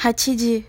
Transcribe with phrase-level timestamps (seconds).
[0.00, 0.64] 哈七七